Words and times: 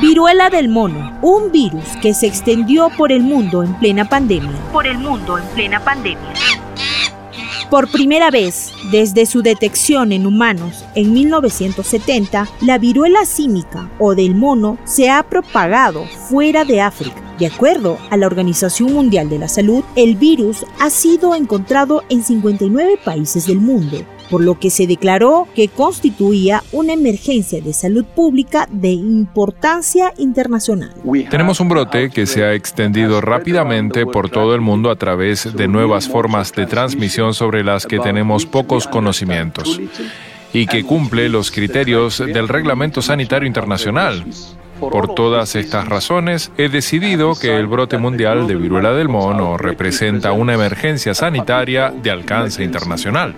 Viruela 0.00 0.48
del 0.48 0.68
mono, 0.68 1.18
un 1.22 1.50
virus 1.50 1.84
que 2.00 2.14
se 2.14 2.28
extendió 2.28 2.88
por 2.96 3.10
el 3.10 3.20
mundo 3.22 3.64
en 3.64 3.74
plena 3.80 4.08
pandemia. 4.08 4.56
Por 4.72 4.86
el 4.86 4.96
mundo 4.96 5.38
en 5.38 5.44
plena 5.48 5.80
pandemia. 5.80 6.34
Por 7.68 7.90
primera 7.90 8.30
vez, 8.30 8.72
desde 8.92 9.26
su 9.26 9.42
detección 9.42 10.12
en 10.12 10.24
humanos 10.24 10.84
en 10.94 11.12
1970, 11.12 12.48
la 12.60 12.78
viruela 12.78 13.24
símica 13.24 13.90
o 13.98 14.14
del 14.14 14.36
mono 14.36 14.78
se 14.84 15.10
ha 15.10 15.24
propagado 15.24 16.04
fuera 16.06 16.64
de 16.64 16.80
África. 16.80 17.20
De 17.40 17.46
acuerdo 17.46 17.98
a 18.10 18.16
la 18.16 18.26
Organización 18.26 18.92
Mundial 18.92 19.28
de 19.28 19.40
la 19.40 19.48
Salud, 19.48 19.82
el 19.96 20.14
virus 20.14 20.64
ha 20.78 20.90
sido 20.90 21.34
encontrado 21.34 22.04
en 22.08 22.22
59 22.22 23.00
países 23.04 23.46
del 23.46 23.58
mundo, 23.58 23.98
por 24.30 24.42
lo 24.42 24.58
que 24.58 24.70
se 24.70 24.86
declaró 24.86 25.48
que 25.54 25.68
constituía 25.68 26.62
una 26.72 26.92
emergencia 26.92 27.60
de 27.60 27.72
salud 27.72 28.04
pública 28.04 28.68
de 28.70 28.90
importancia 28.90 30.12
internacional. 30.18 30.92
Tenemos 31.30 31.60
un 31.60 31.68
brote 31.68 32.10
que 32.10 32.26
se 32.26 32.44
ha 32.44 32.54
extendido 32.54 33.20
rápidamente 33.20 34.06
por 34.06 34.30
todo 34.30 34.54
el 34.54 34.60
mundo 34.60 34.90
a 34.90 34.96
través 34.96 35.56
de 35.56 35.68
nuevas 35.68 36.08
formas 36.08 36.52
de 36.52 36.66
transmisión 36.66 37.34
sobre 37.34 37.64
las 37.64 37.86
que 37.86 37.98
tenemos 37.98 38.46
pocos 38.46 38.86
conocimientos 38.86 39.80
y 40.52 40.66
que 40.66 40.84
cumple 40.84 41.28
los 41.28 41.50
criterios 41.50 42.18
del 42.18 42.48
Reglamento 42.48 43.02
Sanitario 43.02 43.46
Internacional. 43.46 44.24
Por 44.80 45.14
todas 45.14 45.56
estas 45.56 45.88
razones, 45.88 46.52
he 46.56 46.68
decidido 46.68 47.34
que 47.34 47.56
el 47.56 47.66
brote 47.66 47.98
mundial 47.98 48.46
de 48.46 48.54
viruela 48.54 48.92
del 48.92 49.08
mono 49.08 49.56
representa 49.56 50.32
una 50.32 50.54
emergencia 50.54 51.14
sanitaria 51.14 51.90
de 51.90 52.10
alcance 52.10 52.62
internacional. 52.62 53.34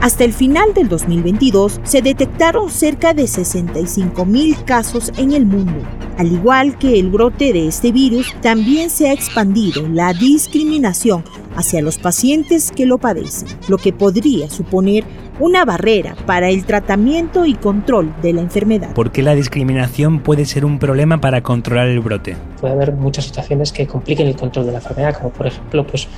Hasta 0.00 0.24
el 0.24 0.32
final 0.32 0.72
del 0.72 0.88
2022 0.88 1.80
se 1.82 2.00
detectaron 2.00 2.70
cerca 2.70 3.12
de 3.12 3.24
65.000 3.24 4.64
casos 4.64 5.12
en 5.18 5.32
el 5.32 5.44
mundo. 5.44 5.82
Al 6.16 6.32
igual 6.32 6.78
que 6.78 6.98
el 6.98 7.10
brote 7.10 7.52
de 7.52 7.68
este 7.68 7.92
virus, 7.92 8.34
también 8.40 8.90
se 8.90 9.08
ha 9.08 9.12
expandido 9.12 9.86
la 9.88 10.12
discriminación 10.14 11.22
hacia 11.60 11.82
los 11.82 11.98
pacientes 11.98 12.72
que 12.72 12.86
lo 12.86 12.98
padecen, 12.98 13.48
lo 13.68 13.78
que 13.78 13.92
podría 13.92 14.50
suponer 14.50 15.04
una 15.38 15.64
barrera 15.64 16.16
para 16.26 16.48
el 16.48 16.64
tratamiento 16.64 17.46
y 17.46 17.54
control 17.54 18.14
de 18.20 18.32
la 18.32 18.40
enfermedad. 18.40 18.92
¿Por 18.94 19.12
qué 19.12 19.22
la 19.22 19.34
discriminación 19.34 20.20
puede 20.20 20.44
ser 20.44 20.64
un 20.64 20.78
problema 20.78 21.20
para 21.20 21.42
controlar 21.42 21.88
el 21.88 22.00
brote? 22.00 22.36
Puede 22.60 22.74
haber 22.74 22.92
muchas 22.92 23.26
situaciones 23.26 23.72
que 23.72 23.86
compliquen 23.86 24.26
el 24.26 24.36
control 24.36 24.66
de 24.66 24.72
la 24.72 24.78
enfermedad, 24.78 25.16
como 25.16 25.30
por 25.30 25.46
ejemplo 25.46 25.86
pues, 25.86 26.08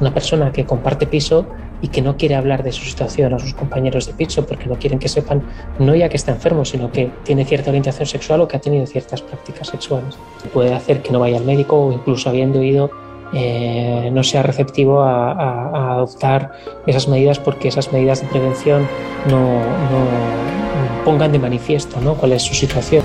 una 0.00 0.14
persona 0.14 0.52
que 0.52 0.64
comparte 0.64 1.06
piso 1.06 1.46
y 1.82 1.88
que 1.88 2.02
no 2.02 2.16
quiere 2.16 2.34
hablar 2.36 2.62
de 2.62 2.72
su 2.72 2.84
situación 2.84 3.32
a 3.34 3.38
sus 3.38 3.54
compañeros 3.54 4.06
de 4.06 4.12
piso 4.12 4.46
porque 4.46 4.66
no 4.66 4.76
quieren 4.76 4.98
que 4.98 5.08
sepan 5.08 5.42
no 5.78 5.94
ya 5.94 6.08
que 6.08 6.16
está 6.16 6.32
enfermo, 6.32 6.64
sino 6.64 6.92
que 6.92 7.10
tiene 7.24 7.44
cierta 7.44 7.70
orientación 7.70 8.06
sexual 8.06 8.42
o 8.42 8.48
que 8.48 8.56
ha 8.56 8.60
tenido 8.60 8.86
ciertas 8.86 9.22
prácticas 9.22 9.68
sexuales. 9.68 10.16
Puede 10.52 10.74
hacer 10.74 11.02
que 11.02 11.10
no 11.10 11.20
vaya 11.20 11.38
al 11.38 11.44
médico 11.44 11.86
o 11.86 11.92
incluso 11.92 12.28
habiendo 12.28 12.62
ido 12.62 12.90
eh, 13.32 14.10
no 14.12 14.22
sea 14.22 14.42
receptivo 14.42 15.02
a, 15.02 15.92
adoptar 15.92 16.52
esas 16.86 17.08
medidas 17.08 17.38
porque 17.38 17.68
esas 17.68 17.92
medidas 17.92 18.22
de 18.22 18.28
prevención 18.28 18.88
no, 19.28 19.40
no 19.40 21.04
pongan 21.04 21.32
de 21.32 21.38
manifiesto 21.38 22.00
¿no? 22.00 22.14
cuál 22.14 22.32
es 22.32 22.42
su 22.42 22.54
situación. 22.54 23.04